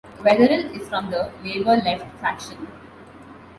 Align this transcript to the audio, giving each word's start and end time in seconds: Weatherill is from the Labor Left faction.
Weatherill 0.23 0.73
is 0.81 0.89
from 0.89 1.11
the 1.11 1.31
Labor 1.43 1.75
Left 1.75 2.03
faction. 2.19 2.67